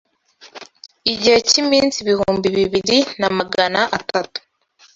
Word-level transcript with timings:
igihe 1.11 1.37
cy’iminsi 1.47 1.95
ibihumbi 1.99 2.47
bibiri 2.57 2.97
na 3.19 3.27
Magana 3.37 3.81
atatu 3.97 4.39